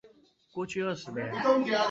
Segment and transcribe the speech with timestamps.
[0.51, 1.31] 過去二十年